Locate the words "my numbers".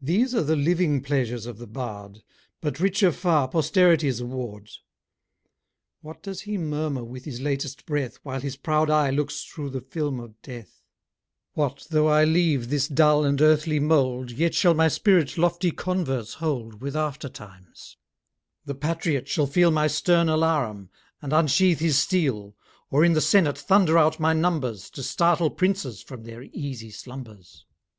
24.18-24.88